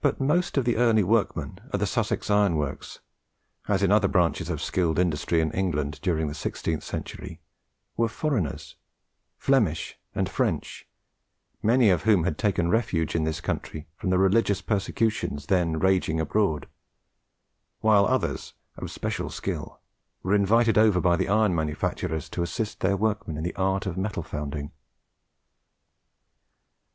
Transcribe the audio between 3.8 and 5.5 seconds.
in other branches of skilled industry in